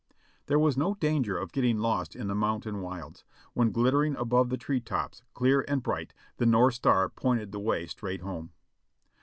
There 0.47 0.57
was 0.57 0.77
no 0.79 0.95
danger 0.95 1.37
of 1.37 1.51
getting 1.51 1.77
lost 1.77 2.15
in 2.15 2.25
the 2.25 2.33
mountain 2.33 2.81
wilds, 2.81 3.23
when 3.53 3.71
glittering 3.71 4.15
above 4.15 4.49
the 4.49 4.57
tree 4.57 4.81
tops, 4.81 5.21
clear 5.35 5.63
and 5.67 5.83
bright, 5.83 6.11
the 6.37 6.47
north 6.47 6.73
star 6.73 7.07
pointed 7.07 7.51
the 7.51 7.59
way 7.59 7.85
straight 7.85 8.21
home. 8.21 8.51